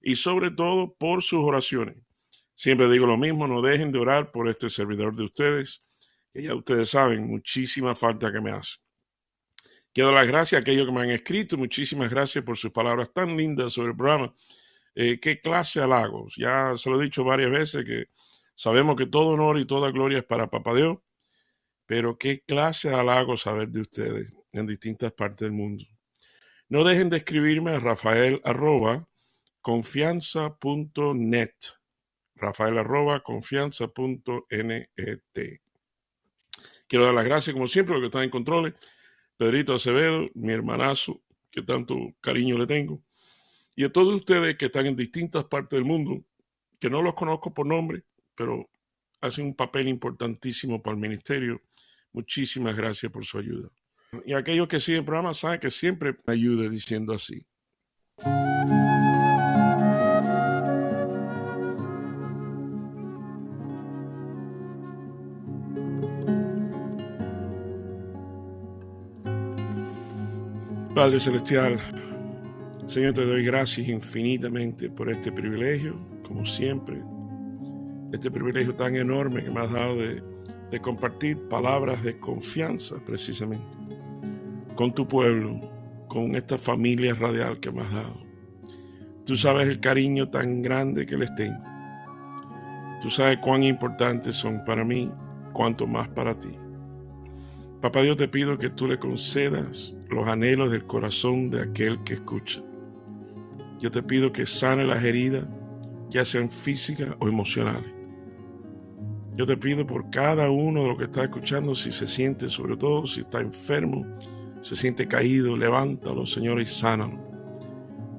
[0.00, 1.96] y sobre todo por sus oraciones.
[2.54, 5.82] Siempre digo lo mismo, no dejen de orar por este servidor de ustedes,
[6.32, 8.76] que ya ustedes saben, muchísima falta que me hace.
[9.92, 13.36] Quiero las gracias a aquellos que me han escrito, muchísimas gracias por sus palabras tan
[13.36, 14.34] lindas sobre el programa.
[14.94, 18.06] Eh, qué clase halagos, ya se lo he dicho varias veces que
[18.54, 20.98] sabemos que todo honor y toda gloria es para Papá Dios
[21.88, 25.86] pero qué clase de halago saber de ustedes en distintas partes del mundo.
[26.68, 29.08] No dejen de escribirme a rafael arroba
[29.68, 31.52] confianza.net.
[32.36, 34.88] Rafael arroba confianza.net.
[36.86, 38.72] Quiero dar las gracias, como siempre, a los que están en controles.
[39.36, 43.02] Pedrito Acevedo, mi hermanazo, que tanto cariño le tengo.
[43.76, 46.24] Y a todos ustedes que están en distintas partes del mundo,
[46.80, 48.70] que no los conozco por nombre, pero
[49.20, 51.60] hacen un papel importantísimo para el ministerio
[52.10, 53.68] Muchísimas gracias por su ayuda.
[54.24, 57.46] Y aquellos que siguen el programa saben que siempre me ayude diciendo así.
[70.94, 71.78] Padre Celestial,
[72.86, 77.02] Señor, te doy gracias infinitamente por este privilegio, como siempre,
[78.12, 83.76] este privilegio tan enorme que me has dado de compartir palabras de confianza precisamente
[84.78, 85.60] con tu pueblo,
[86.06, 88.22] con esta familia radial que me has dado.
[89.26, 91.58] Tú sabes el cariño tan grande que les tengo.
[93.02, 95.10] Tú sabes cuán importantes son para mí,
[95.52, 96.50] cuanto más para ti.
[97.80, 102.14] Papá Dios, te pido que tú le concedas los anhelos del corazón de aquel que
[102.14, 102.62] escucha.
[103.78, 105.46] Yo te pido que sane las heridas,
[106.08, 107.98] ya sean físicas o emocionales
[109.38, 112.76] yo te pido por cada uno de los que está escuchando, si se siente, sobre
[112.76, 114.04] todo si está enfermo,
[114.62, 117.16] se siente caído, levántalo, Señor, y sánalo.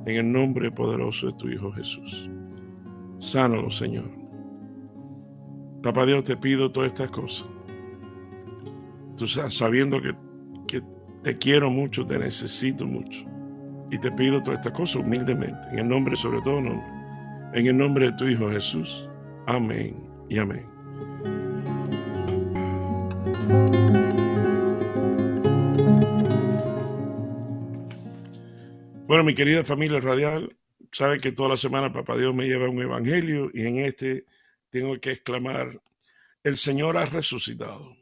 [0.06, 2.30] En el nombre poderoso de tu Hijo Jesús.
[3.19, 4.09] Sánalo, Señor.
[5.84, 7.50] Papá Dios, te pido todas estas cosas.
[9.19, 10.16] Tú sabiendo que,
[10.66, 10.81] que
[11.24, 13.25] te quiero mucho, te necesito mucho.
[13.91, 15.68] Y te pido todas estas cosas humildemente.
[15.74, 16.59] En el nombre, sobre todo.
[17.53, 19.09] En el nombre de tu Hijo Jesús.
[19.46, 19.94] Amén
[20.30, 20.66] y amén.
[29.06, 30.56] Bueno, mi querida familia radial,
[30.94, 34.24] sabe que toda la semana Papá Dios me lleva un evangelio y en este
[34.69, 35.81] tengo que exclamar,
[36.41, 38.00] el Señor ha resucitado.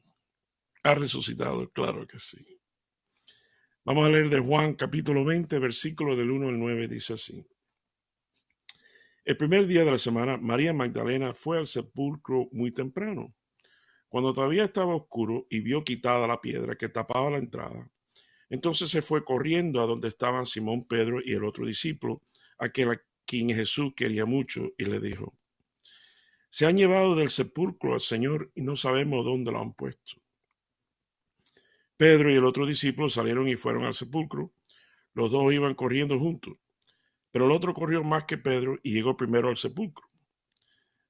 [0.88, 2.38] Ha resucitado, claro que sí.
[3.84, 7.46] Vamos a leer de Juan capítulo 20, versículo del 1 al 9, dice así.
[9.26, 13.36] El primer día de la semana, María Magdalena fue al sepulcro muy temprano,
[14.08, 17.92] cuando todavía estaba oscuro y vio quitada la piedra que tapaba la entrada.
[18.50, 22.22] Entonces se fue corriendo a donde estaban Simón Pedro y el otro discípulo,
[22.60, 25.38] aquel a quien Jesús quería mucho, y le dijo,
[26.50, 30.22] Se han llevado del sepulcro al Señor y no sabemos dónde lo han puesto.
[31.98, 34.54] Pedro y el otro discípulo salieron y fueron al sepulcro.
[35.14, 36.58] Los dos iban corriendo juntos,
[37.32, 40.08] pero el otro corrió más que Pedro y llegó primero al sepulcro.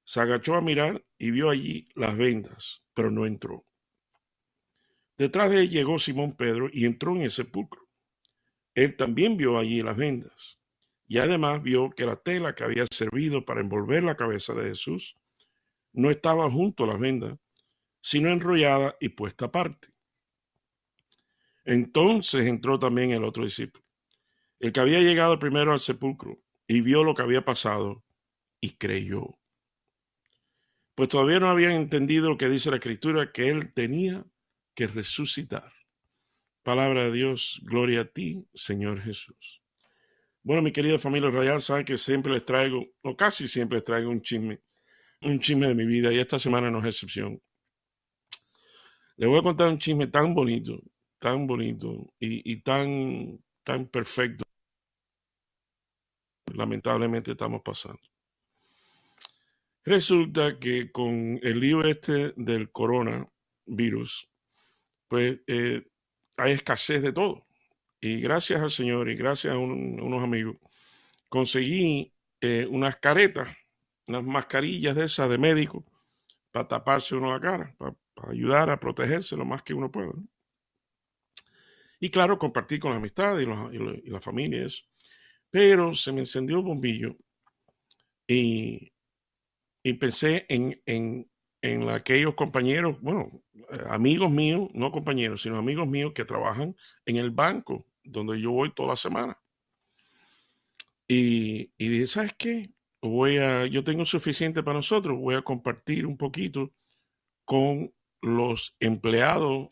[0.04, 3.66] Se agachó a mirar y vio allí las vendas, pero no entró.
[5.18, 7.86] Detrás de él llegó Simón Pedro y entró en el sepulcro.
[8.74, 10.58] Él también vio allí las vendas
[11.06, 15.16] y además vio que la tela que había servido para envolver la cabeza de Jesús
[15.92, 17.38] no estaba junto a las vendas,
[18.00, 19.88] sino enrollada y puesta aparte.
[21.68, 23.84] Entonces entró también el otro discípulo,
[24.58, 28.02] el que había llegado primero al sepulcro y vio lo que había pasado
[28.58, 29.38] y creyó.
[30.94, 34.24] Pues todavía no habían entendido lo que dice la escritura, que él tenía
[34.74, 35.70] que resucitar.
[36.62, 39.60] Palabra de Dios, gloria a ti, Señor Jesús.
[40.42, 44.08] Bueno, mi querida familia radial, saben que siempre les traigo, o casi siempre les traigo
[44.10, 44.62] un chisme,
[45.20, 47.38] un chisme de mi vida, y esta semana no es excepción.
[49.18, 50.80] Les voy a contar un chisme tan bonito,
[51.18, 54.44] tan bonito y, tan, tan perfecto.
[56.54, 58.00] Lamentablemente estamos pasando.
[59.84, 64.28] Resulta que con el lío este del coronavirus,
[65.08, 65.86] pues eh,
[66.36, 67.46] hay escasez de todo.
[68.00, 70.56] Y gracias al Señor y gracias a, unos amigos,
[71.28, 73.48] conseguí eh, unas caretas
[74.08, 75.84] unas mascarillas de esas de médico
[76.50, 77.94] para taparse uno la cara, para,
[78.30, 80.12] ayudar a protegerse lo más que uno pueda.
[82.00, 83.46] Y claro, compartir con la amistad y,
[84.10, 84.84] la familia eso.
[85.50, 87.16] Pero se me encendió el bombillo
[88.26, 88.92] y,
[89.98, 91.30] pensé en, en,
[91.62, 93.42] en aquellos compañeros, bueno,
[93.88, 98.72] amigos míos, no compañeros, sino amigos míos que trabajan en el banco donde yo voy
[98.72, 99.38] toda la semana.
[101.06, 102.70] Y, y dije, ¿sabes qué?
[103.00, 106.72] Voy a, yo tengo suficiente para nosotros, voy a compartir un poquito
[107.44, 109.70] con los empleados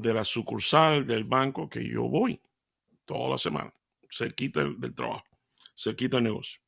[0.00, 2.40] de la sucursal del banco que yo voy
[3.04, 3.72] toda la semana,
[4.10, 5.24] cerquita del, trabajo,
[5.76, 6.60] cerquita del negocio.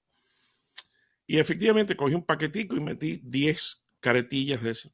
[1.27, 4.93] Y efectivamente cogí un paquetico y metí 10 caretillas de esas.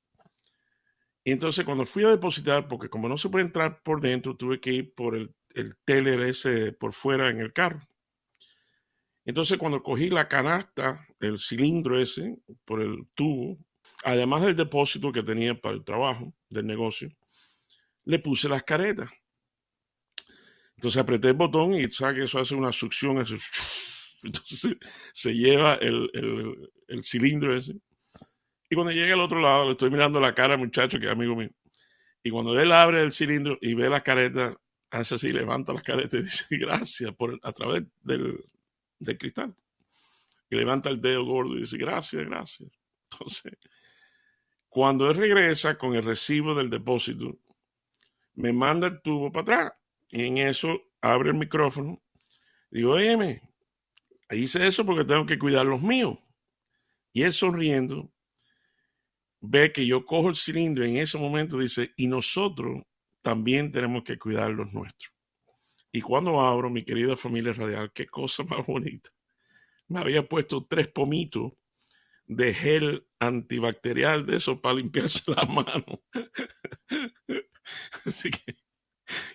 [1.24, 4.60] Y entonces cuando fui a depositar, porque como no se puede entrar por dentro, tuve
[4.60, 7.80] que ir por el, el teler ese por fuera en el carro.
[9.24, 13.58] Entonces cuando cogí la canasta, el cilindro ese, por el tubo,
[14.04, 17.10] además del depósito que tenía para el trabajo del negocio,
[18.06, 19.10] le puse las caretas.
[20.76, 23.18] Entonces apreté el botón y sabes que eso hace una succión.
[24.22, 24.76] Entonces
[25.12, 26.10] se lleva el,
[26.88, 27.76] el, cilindro ese.
[28.68, 31.12] Y cuando llega al otro lado, le estoy mirando la cara al muchacho que es
[31.12, 31.50] amigo mío.
[32.22, 34.56] Y cuando él abre el cilindro y ve la careta,
[34.90, 38.44] hace así, levanta las caretas y dice gracias por a través del,
[38.98, 39.54] del cristal.
[40.50, 42.70] Y levanta el dedo gordo y dice gracias, gracias.
[43.10, 43.52] Entonces,
[44.68, 47.38] cuando él regresa con el recibo del depósito,
[48.36, 49.72] me manda el tubo para atrás.
[50.08, 52.00] Y en eso abre el micrófono.
[52.70, 53.42] Digo, oye,
[54.30, 56.18] hice eso porque tengo que cuidar los míos.
[57.12, 58.12] Y él sonriendo,
[59.40, 62.82] ve que yo cojo el cilindro y en ese momento dice, y nosotros
[63.22, 65.12] también tenemos que cuidar los nuestros.
[65.90, 69.10] Y cuando abro, mi querida familia radial, qué cosa más bonita.
[69.88, 71.52] Me había puesto tres pomitos
[72.26, 76.02] de gel antibacterial de eso para limpiarse la mano.
[78.04, 78.56] Así que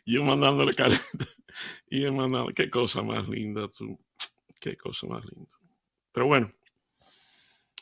[0.06, 1.26] yo mandándole careta
[1.88, 4.00] y él mandando, qué cosa más linda tú,
[4.60, 5.56] qué cosa más linda.
[6.12, 6.52] Pero bueno,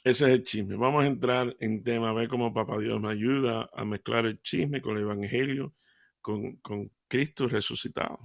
[0.03, 0.75] ese es el chisme.
[0.75, 4.41] Vamos a entrar en tema, a ver cómo Papá Dios me ayuda a mezclar el
[4.41, 5.73] chisme con el Evangelio,
[6.21, 8.19] con, con Cristo resucitado.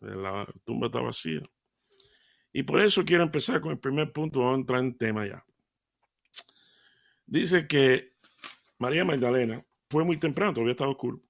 [0.00, 1.42] La tumba está vacía.
[2.52, 5.44] Y por eso quiero empezar con el primer punto, vamos a entrar en tema ya.
[7.24, 8.12] Dice que
[8.78, 11.22] María Magdalena fue muy temprano, todavía estaba oscuro,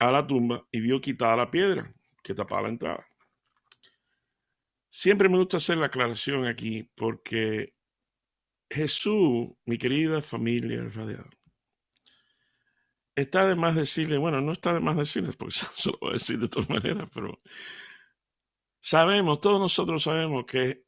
[0.00, 3.06] a la tumba y vio quitada la piedra que tapaba la entrada.
[4.88, 7.74] Siempre me gusta hacer la aclaración aquí porque
[8.68, 11.30] Jesús, mi querida familia radial,
[13.14, 16.14] está de más decirle, bueno, no está de más decirles porque se lo voy a
[16.14, 17.40] decir de todas maneras, pero
[18.80, 20.84] sabemos, todos nosotros sabemos que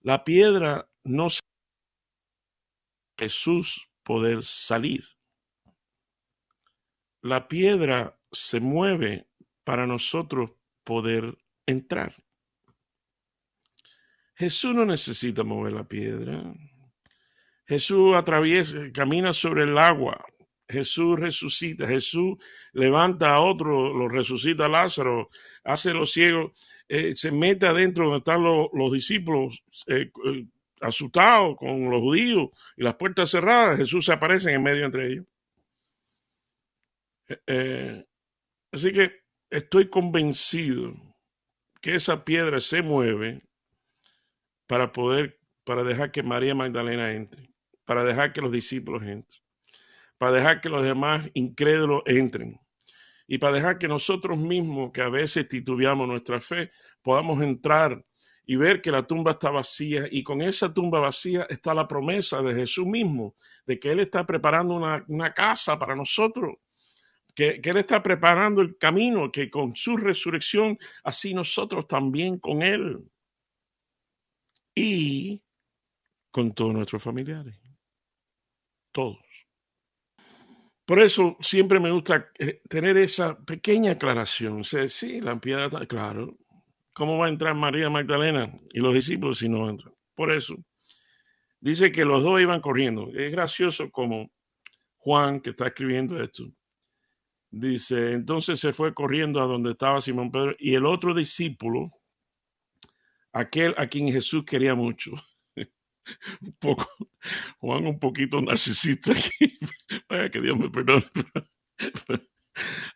[0.00, 1.40] la piedra no se
[3.16, 5.04] Jesús poder salir.
[7.22, 9.26] La piedra se mueve
[9.64, 10.50] para nosotros
[10.84, 12.14] poder entrar.
[14.34, 16.54] Jesús no necesita mover la piedra.
[17.66, 20.24] Jesús atraviesa, camina sobre el agua.
[20.68, 21.86] Jesús resucita.
[21.86, 22.36] Jesús
[22.72, 25.28] levanta a otro, lo resucita a Lázaro,
[25.62, 26.52] hace los ciegos,
[26.88, 30.46] eh, se mete adentro donde están los, discípulos, eh, eh,
[30.80, 35.26] asustado con los judíos y las puertas cerradas, Jesús se aparece en medio entre ellos.
[37.46, 38.04] Eh,
[38.74, 40.92] así que estoy convencido
[41.80, 43.42] que esa piedra se mueve
[44.66, 47.50] para poder, para dejar que María Magdalena entre,
[47.84, 49.42] para dejar que los discípulos entren,
[50.18, 52.58] para dejar que los demás incrédulos entren
[53.26, 56.70] y para dejar que nosotros mismos, que a veces titubeamos nuestra fe,
[57.02, 58.04] podamos entrar
[58.46, 62.42] y ver que la tumba está vacía y con esa tumba vacía está la promesa
[62.42, 66.56] de Jesús mismo, de que Él está preparando una, casa para nosotros,
[67.34, 72.98] que, Él está preparando el camino, que con su resurrección, así nosotros también con Él
[74.74, 75.42] y
[76.30, 77.58] con todos nuestros familiares,
[78.92, 79.18] todos.
[80.84, 84.64] Por eso siempre me gusta eh, tener esa pequeña aclaración.
[84.64, 86.36] sí, la piedra está, claro,
[86.94, 89.92] ¿Cómo va a entrar María Magdalena y los discípulos si no entran?
[90.14, 90.54] Por eso,
[91.60, 93.10] dice que los dos iban corriendo.
[93.12, 94.30] Es gracioso como
[94.98, 96.44] Juan, que está escribiendo esto,
[97.60, 101.90] dice, entonces se fue corriendo a donde estaba Simón Pedro y el otro discípulo,
[103.32, 105.12] aquel a quien Jesús quería mucho.
[107.58, 109.54] Juan un poquito narcisista aquí,
[110.08, 111.04] vaya que Dios me perdone.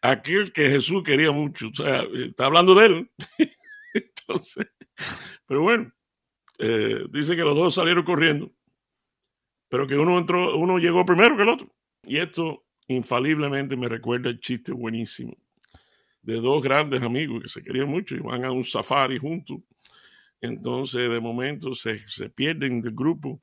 [0.02, 3.10] Aquel que Jesús quería mucho, o sea, está hablando de él.
[3.94, 4.68] Entonces,
[5.46, 5.90] pero bueno,
[6.58, 8.52] eh, dice que los dos salieron corriendo
[9.68, 11.68] pero que uno entró, uno llegó primero que el otro.
[12.04, 15.36] Y esto infaliblemente me recuerda el chiste buenísimo
[16.22, 19.60] de dos grandes amigos que se querían mucho y van a un safari juntos.
[20.40, 23.40] Entonces, de momento, se, se pierden del grupo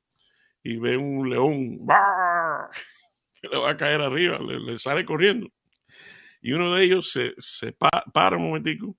[0.62, 1.78] y ven un león
[3.40, 5.48] que le va a caer arriba, le, sale corriendo.
[6.40, 8.96] Y uno de ellos se, se para un momentico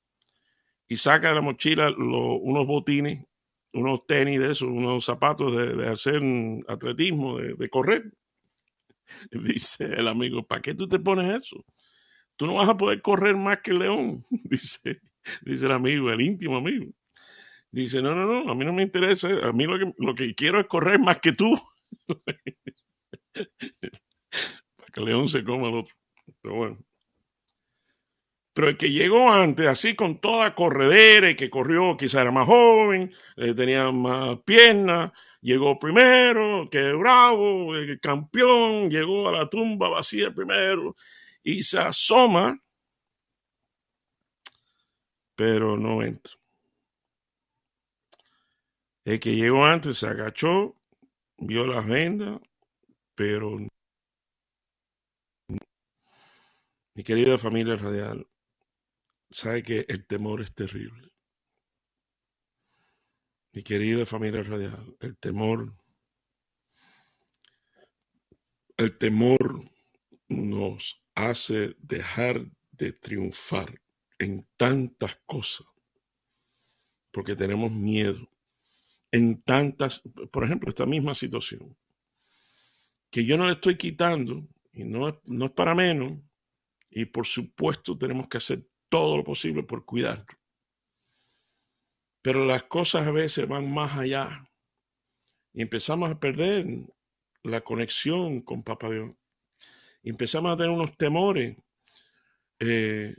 [0.87, 3.25] y saca de la mochila unos botines,
[3.73, 6.21] unos tenis de esos, unos zapatos de, hacer
[6.67, 8.11] atletismo, de correr.
[9.31, 11.65] Dice el amigo, ¿para qué tú te pones eso?
[12.35, 15.01] Tú no vas a poder correr más que el león, dice,
[15.41, 16.91] dice el amigo, el íntimo amigo.
[17.71, 20.33] Dice, no, no, no, a mí no me interesa, a mí lo que, lo que
[20.35, 21.53] quiero es correr más que tú.
[22.07, 22.37] Para
[24.93, 25.95] que el león se coma al otro.
[26.41, 26.86] Pero bueno.
[28.57, 32.47] Pero el que llegó antes, así con toda corredera y que corrió, quizá era más
[32.47, 35.11] joven, eh, tenía más piernas,
[35.41, 40.95] llegó primero, que bravo, el campeón, llegó a la tumba vacía primero
[41.43, 42.59] y se asoma,
[45.35, 46.33] pero no entra.
[49.05, 50.75] El que llegó antes se agachó,
[51.37, 52.39] vio las vendas,
[53.13, 53.59] pero
[56.95, 58.25] mi querida familia radial,
[59.31, 61.09] sabe que el temor es terrible.
[63.53, 65.73] Mi querida familia radial, el temor,
[68.77, 69.61] el temor
[70.27, 73.81] nos hace dejar de triunfar
[74.19, 75.65] en tantas cosas,
[77.11, 78.29] porque tenemos miedo,
[79.11, 81.75] en tantas, por ejemplo, esta misma situación,
[83.09, 86.21] que yo no le estoy quitando, y no no es para menos,
[86.89, 90.25] y por supuesto tenemos que hacer todo lo posible por cuidarlo.
[92.21, 94.49] Pero las cosas a veces van más allá
[95.53, 96.65] y empezamos a perder
[97.43, 99.11] la conexión con Papá Dios
[100.09, 101.57] empezamos a tener unos temores,
[102.59, 103.15] eh,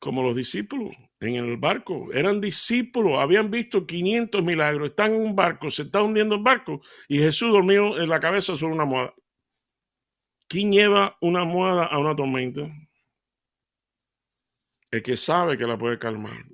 [0.00, 2.12] como los discípulos en el barco.
[2.12, 6.80] Eran discípulos, habían visto 500 milagros, están en un barco, se está hundiendo el barco
[7.08, 9.14] y Jesús dormido en la cabeza sobre una moda.
[10.48, 12.62] ¿Quién lleva una moda a una tormenta?
[14.92, 16.44] El que sabe que la puede calmar.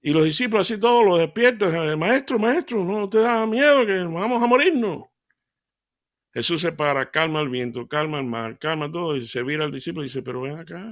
[0.00, 4.42] Y los discípulos así todos los despiertan, maestro, maestro, no te da miedo que vamos
[4.42, 5.06] a morirnos.
[6.32, 9.72] Jesús se para, calma el viento, calma el mar, calma todo, y se vira al
[9.72, 10.84] discípulo y dice, pero ven acá,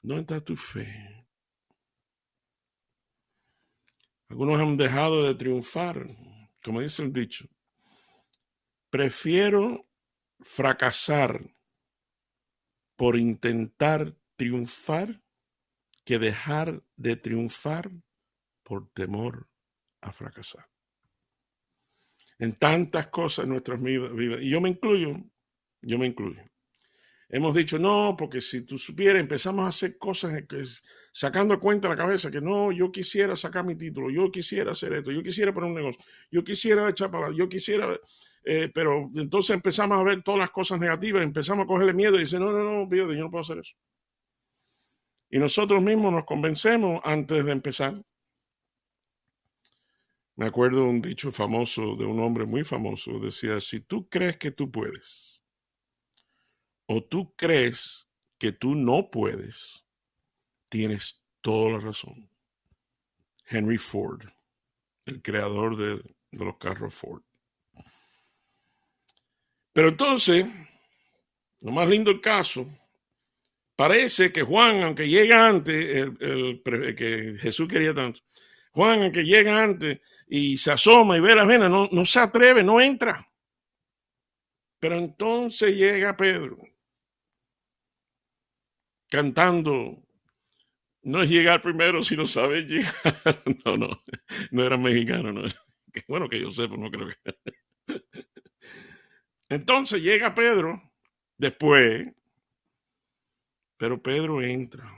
[0.00, 1.26] ¿dónde está tu fe?
[4.28, 6.06] Algunos han dejado de triunfar,
[6.62, 7.46] como dice el dicho.
[8.88, 9.86] Prefiero
[10.40, 11.44] fracasar
[13.02, 15.20] por intentar triunfar
[16.04, 17.90] que dejar de triunfar
[18.62, 19.48] por temor
[20.00, 20.68] a fracasar
[22.38, 24.12] en tantas cosas en nuestras vidas.
[24.40, 25.16] Y yo me incluyo,
[25.80, 26.44] yo me incluyo.
[27.28, 30.62] Hemos dicho, no, porque si tú supieras, empezamos a hacer cosas que,
[31.12, 35.10] sacando cuenta la cabeza, que no, yo quisiera sacar mi título, yo quisiera hacer esto,
[35.10, 37.98] yo quisiera poner un negocio, yo quisiera echar para yo quisiera,
[38.44, 42.20] eh, pero entonces empezamos a ver todas las cosas negativas, empezamos a cogerle miedo y
[42.20, 43.74] dice, no, no, no, yo no puedo hacer eso.
[45.30, 48.04] Y nosotros mismos nos convencemos antes de empezar.
[50.34, 53.18] Me acuerdo de un dicho famoso de un hombre muy famoso.
[53.18, 55.42] Decía, si tú crees que tú puedes
[56.86, 58.08] o tú crees
[58.38, 59.86] que tú no puedes,
[60.68, 62.28] tienes toda la razón.
[63.46, 64.22] Henry Ford,
[65.06, 65.96] el creador de,
[66.30, 67.22] de los carros Ford.
[69.72, 70.46] Pero entonces,
[71.60, 72.66] lo más lindo del caso,
[73.76, 75.74] parece que Juan, aunque llega antes,
[76.20, 76.62] el,
[76.96, 78.20] que Jesús quería tanto,
[78.72, 82.20] Juan, el que llega antes y se asoma y ve las venas, no, no se
[82.20, 83.28] atreve, no entra.
[84.80, 86.58] Pero entonces llega Pedro
[89.12, 90.02] cantando.
[91.02, 92.94] No es llegar primero si no sabe llegar.
[93.64, 94.02] No, no,
[94.50, 95.42] no era mexicano, no.
[96.08, 97.36] Bueno, que yo sepa, no creo que.
[99.54, 100.92] Entonces llega Pedro
[101.36, 102.06] después,
[103.76, 104.90] pero Pedro entra.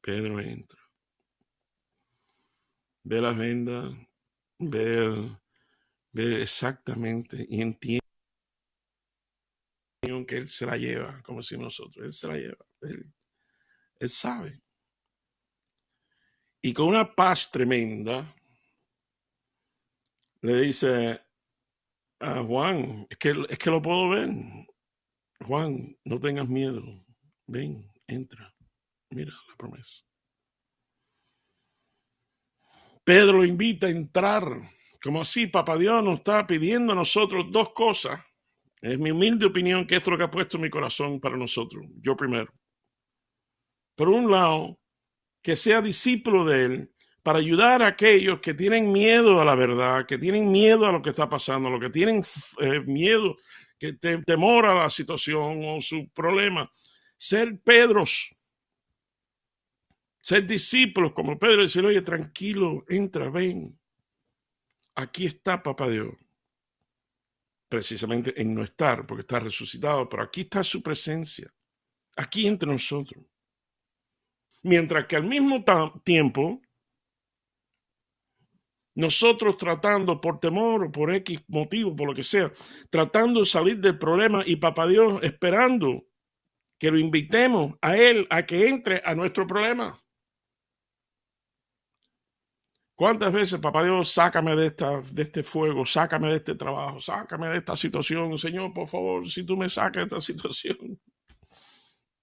[0.00, 0.88] Pedro entra
[3.08, 3.90] ve la venda,
[4.58, 5.38] ve,
[6.12, 8.04] ve exactamente y entiende
[10.26, 13.02] que Él se la lleva, como si nosotros, Él se la lleva, Él,
[13.98, 14.60] él sabe.
[16.60, 18.34] Y con una paz tremenda,
[20.42, 21.20] le dice
[22.20, 24.30] a Juan, es que, es que lo puedo ver.
[25.46, 26.82] Juan, no tengas miedo.
[27.46, 28.52] Ven, entra.
[29.10, 30.04] Mira la promesa.
[33.04, 34.44] Pedro lo invita a entrar
[35.02, 38.20] Como así, Papá Dios nos está pidiendo a nosotros dos cosas.
[38.80, 41.86] Es mi humilde opinión que es lo que ha puesto en mi corazón para nosotros.
[42.02, 42.52] Yo primero.
[43.96, 44.78] Por un lado,
[45.42, 50.06] que sea discípulo de Él para ayudar a aquellos que tienen miedo a la verdad,
[50.06, 52.24] que tienen miedo a lo que está pasando, lo que tienen
[52.60, 53.36] eh, miedo,
[53.78, 56.70] que temor a la situación o su problema.
[57.16, 58.34] Ser Pedros,
[60.20, 63.78] ser discípulos como Pedro, decir, oye, tranquilo, entra, ven.
[64.94, 66.14] Aquí está Papá Dios.
[67.68, 71.52] Precisamente en no estar, porque está resucitado, pero aquí está su presencia,
[72.16, 73.24] aquí entre nosotros.
[74.62, 75.64] Mientras que al mismo
[76.02, 76.60] tiempo,
[78.98, 82.52] nosotros tratando por temor o por X motivo, por lo que sea,
[82.90, 86.08] tratando de salir del problema y papá Dios esperando
[86.80, 89.96] que lo invitemos a Él a que entre a nuestro problema.
[92.96, 97.50] ¿Cuántas veces, papá Dios, sácame de, esta, de este fuego, sácame de este trabajo, sácame
[97.50, 98.36] de esta situación?
[98.36, 101.00] Señor, por favor, si tú me sacas de esta situación.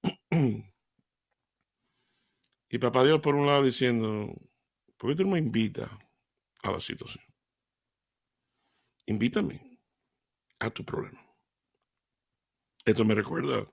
[2.69, 4.35] y papá Dios, por un lado, diciendo,
[4.97, 5.89] ¿por qué tú no me invitas
[6.65, 7.23] a la situación?
[9.07, 9.79] Invítame
[10.59, 11.21] a tu problema.
[12.85, 13.67] Esto me recuerda,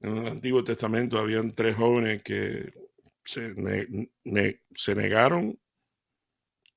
[0.00, 2.72] en el Antiguo Testamento habían tres jóvenes que
[3.24, 3.54] se,
[4.74, 5.58] se negaron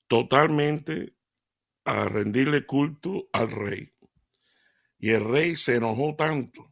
[0.08, 1.16] totalmente
[1.86, 3.94] a rendirle culto al rey.
[5.00, 6.72] Y el rey se enojó tanto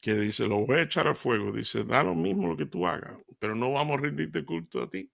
[0.00, 1.52] que dice, lo voy a echar a fuego.
[1.52, 4.90] Dice, da lo mismo lo que tú hagas, pero no vamos a rendirte culto a
[4.90, 5.11] ti.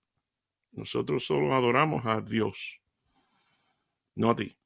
[0.79, 2.81] Nosotros solo adoramos a Dios,
[4.15, 4.57] no a ti.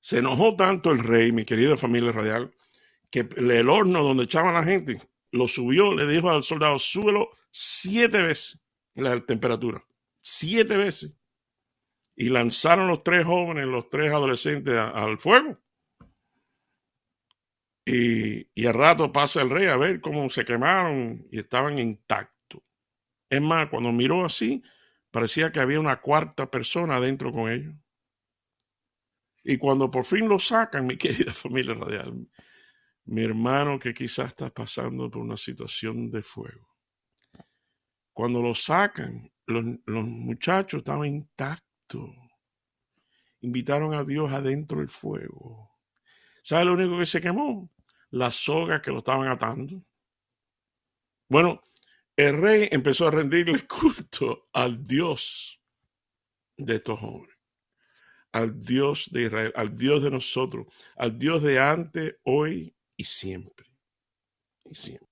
[0.00, 2.52] Se enojó tanto el rey, mi querida familia radial,
[3.10, 4.98] que el horno donde echaban la gente
[5.30, 8.60] lo subió, le dijo al soldado, súbelo siete veces
[8.94, 9.84] la temperatura.
[10.20, 11.12] Siete veces
[12.16, 15.58] y lanzaron los tres jóvenes, los tres adolescentes al fuego.
[17.86, 22.60] Y, y al rato pasa el rey a ver cómo se quemaron y estaban intactos.
[23.30, 24.62] Es más, cuando miró así,
[25.10, 27.74] parecía que había una cuarta persona adentro con ellos.
[29.42, 32.28] Y cuando por fin lo sacan, mi querida familia radial,
[33.04, 36.68] mi hermano que quizás está pasando por una situación de fuego,
[38.12, 41.70] cuando lo sacan, los, los muchachos estaban intactos
[43.42, 45.70] Invitaron a Dios adentro del fuego.
[46.42, 47.70] ¿Sabe lo único que se quemó?
[48.10, 49.82] Las sogas que lo estaban atando.
[51.28, 51.62] Bueno,
[52.16, 55.60] el rey empezó a rendirle culto al Dios
[56.56, 57.36] de estos jóvenes,
[58.32, 63.66] al Dios de Israel, al Dios de nosotros, al Dios de antes, hoy y siempre.
[64.64, 65.08] Y siempre.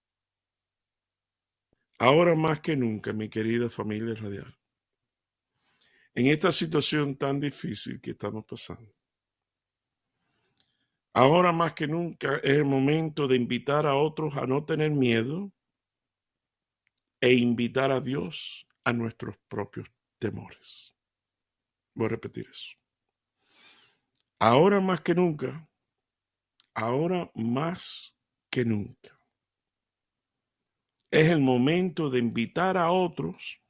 [1.99, 4.57] Ahora más que nunca, mi querida familia radial,
[6.15, 8.93] en esta situación tan difícil que estamos pasando.
[11.15, 15.53] Ahora más que nunca es el momento de invitar a otros a no tener miedo
[17.21, 20.95] e invitar a Dios a nuestros propios temores.
[21.95, 22.71] Voy a repetir eso.
[24.39, 25.69] Ahora más que nunca,
[26.75, 28.17] ahora más
[28.51, 29.19] que nunca,
[31.11, 33.61] es el momento de invitar a otros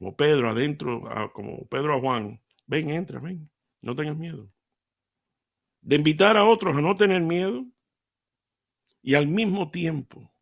[0.00, 1.02] como Pedro adentro,
[1.34, 3.50] como Pedro a Juan, ven, entra, ven,
[3.82, 4.50] no tengas miedo.
[5.82, 7.66] De invitar a otros a no tener miedo
[9.02, 10.32] y al mismo tiempo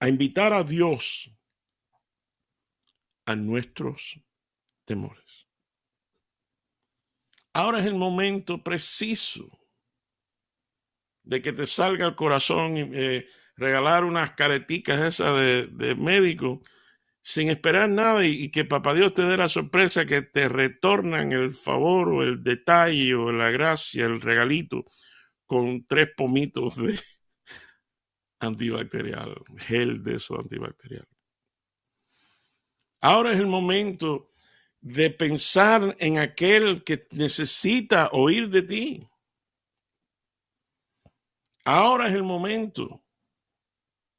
[0.00, 1.30] a invitar a Dios
[3.26, 4.18] a nuestros
[4.84, 5.46] temores.
[7.52, 9.48] Ahora es el momento preciso
[11.22, 16.62] de que te salga el corazón y eh, regalar unas careticas esas de, médico
[17.22, 21.52] sin esperar nada y, que papá Dios te dé la sorpresa que te retornan el
[21.52, 24.86] favor o el detalle o la gracia, el regalito
[25.44, 26.98] con tres pomitos de
[28.40, 31.06] antibacterial, gel de eso antibacterial.
[33.00, 34.30] Ahora es el momento
[34.80, 39.08] de pensar en aquel que necesita oír de ti.
[41.64, 43.02] Ahora es el momento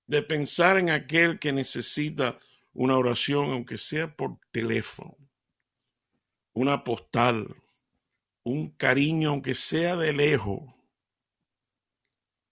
[0.08, 2.38] de pensar en aquel que necesita
[2.74, 5.18] una oración, aunque sea por teléfono,
[6.54, 7.56] una postal,
[8.44, 10.62] un cariño, aunque sea de lejos.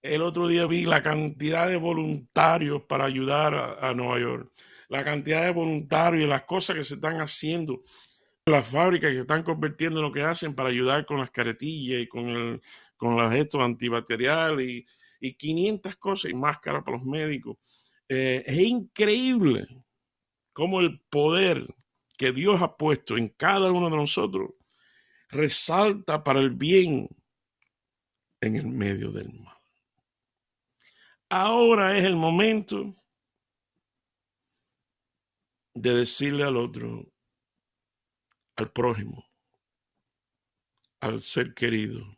[0.02, 4.52] El otro día vi la cantidad de voluntarios para ayudar a, Nueva York,
[4.88, 7.84] la cantidad de voluntarios y las cosas que se están haciendo,
[8.46, 12.08] las fábricas que están convirtiendo en lo que hacen para ayudar con las caretillas y
[12.08, 12.62] con, el,
[12.96, 14.86] con los gestos antibacteriales y,
[15.20, 17.58] y 500 cosas y máscaras para los médicos.
[18.08, 19.68] Eh, es increíble
[20.54, 21.68] cómo el poder
[22.18, 24.52] que Dios ha puesto en cada uno de nosotros
[25.30, 27.08] resalta para el bien
[28.42, 29.59] en el medio del mal.
[31.32, 32.92] Ahora es el momento
[35.76, 37.06] de decirle al otro,
[38.56, 39.24] al prójimo,
[41.00, 42.18] al ser querido,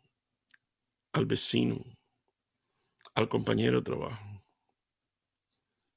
[1.12, 1.78] al vecino,
[3.14, 4.42] al compañero de trabajo,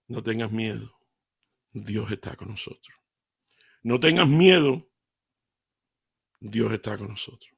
[0.08, 1.00] no tengas miedo,
[1.72, 3.00] Dios está con nosotros.
[3.82, 4.86] No tengas miedo,
[6.42, 7.54] Dios está con nosotros.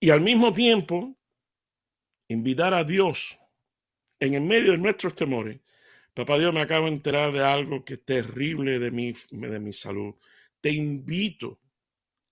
[0.00, 1.14] Y al mismo tiempo,
[2.28, 3.38] invitar a Dios
[4.20, 5.60] en el medio de nuestros temores.
[6.14, 9.72] Papá Dios, me acabo de enterar de algo que es terrible de mi, de mi
[9.72, 10.14] salud.
[10.60, 11.60] Te invito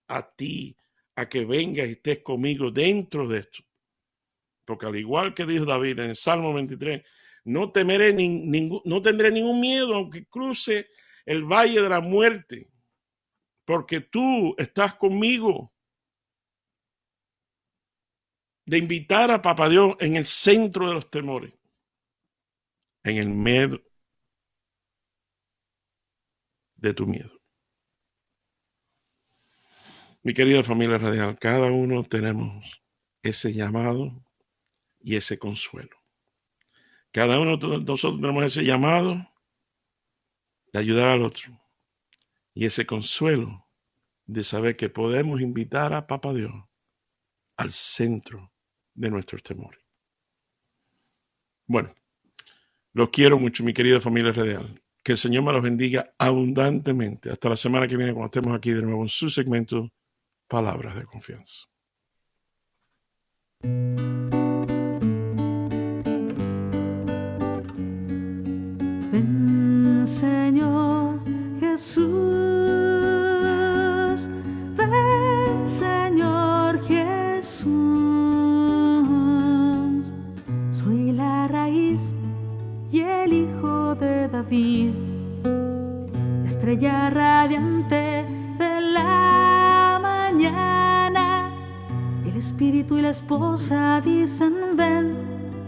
[0.09, 0.77] a ti
[1.17, 3.63] a que vengas y estés conmigo dentro de esto.
[4.65, 7.03] Porque al igual que dijo David en el Salmo 23,
[7.45, 10.89] no temeré ningún, no tendré ningún miedo aunque cruce
[11.27, 12.71] el valle de la muerte,
[13.65, 15.73] porque tú estás conmigo.
[18.67, 21.53] De invitar a Papá Dios en el centro de los temores
[23.05, 23.83] en el medio
[26.77, 27.31] de tu miedo.
[30.23, 32.65] Mi querida familia radial, cada uno tenemos
[33.23, 34.11] ese llamado
[35.01, 35.97] y ese consuelo.
[37.13, 39.17] Cada uno de nosotros tenemos ese llamado
[40.73, 41.61] de ayudar al otro
[42.55, 43.69] y ese consuelo
[44.25, 46.53] de saber que podemos invitar a Papa Dios
[47.57, 48.53] al centro
[48.95, 49.81] de nuestros temores.
[51.67, 51.95] Bueno,
[52.95, 54.81] los quiero mucho, mi querida familia radial.
[55.03, 57.31] Que el Señor me los bendiga abundantemente.
[57.31, 59.93] Hasta la semana que viene, cuando estemos aquí de nuevo en su segmento
[60.49, 61.67] Palabras de Confianza.
[86.75, 88.25] Estrella radiante
[88.59, 91.51] de la mañana.
[92.27, 95.15] El espíritu y la esposa dicen, ven,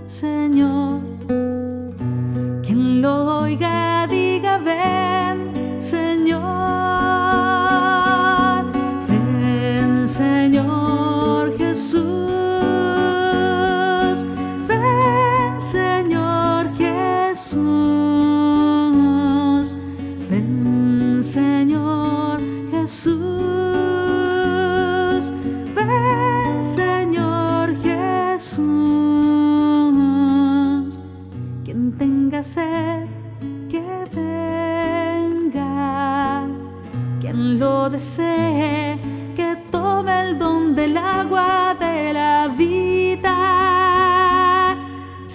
[0.08, 1.00] Señor.
[2.64, 5.05] Quien lo oiga, diga, ven,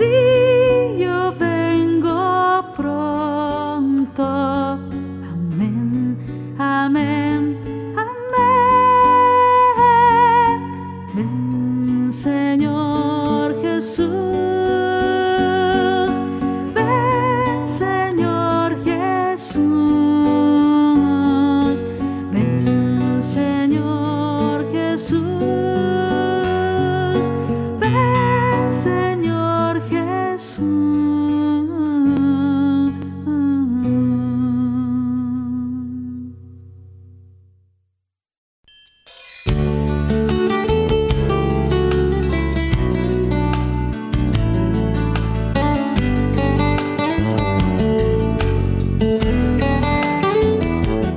[0.02, 0.31] see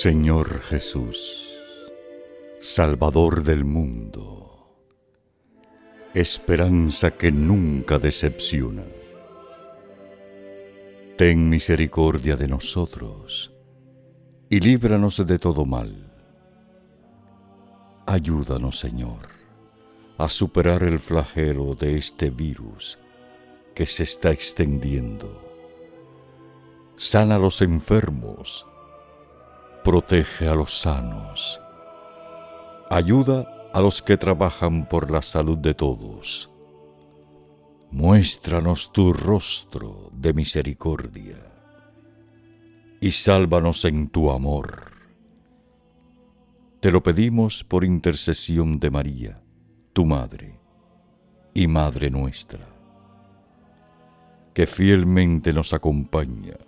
[0.00, 1.58] Señor Jesús,
[2.60, 4.76] Salvador del mundo,
[6.14, 8.84] esperanza que nunca decepciona.
[11.16, 13.52] Ten misericordia de nosotros
[14.48, 16.12] y líbranos de todo mal.
[18.06, 19.26] Ayúdanos, Señor,
[20.16, 23.00] a superar el flagelo de este virus
[23.74, 25.42] que se está extendiendo.
[26.96, 28.64] Sana a los enfermos,
[29.88, 31.62] protege a los sanos,
[32.90, 36.50] ayuda a los que trabajan por la salud de todos.
[37.90, 41.38] Muéstranos tu rostro de misericordia
[43.00, 44.92] y sálvanos en tu amor.
[46.80, 49.42] Te lo pedimos por intercesión de María,
[49.94, 50.60] tu Madre
[51.54, 52.68] y Madre nuestra,
[54.52, 56.67] que fielmente nos acompaña,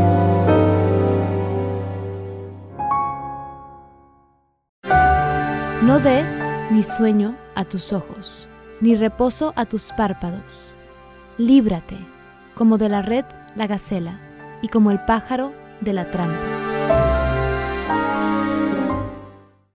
[5.91, 8.47] No des ni sueño a tus ojos,
[8.79, 10.73] ni reposo a tus párpados.
[11.37, 11.97] Líbrate,
[12.55, 13.25] como de la red
[13.57, 14.17] la gacela,
[14.61, 15.51] y como el pájaro
[15.81, 16.50] de la trampa.